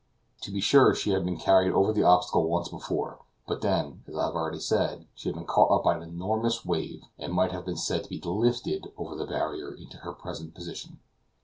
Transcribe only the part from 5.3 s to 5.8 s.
been caught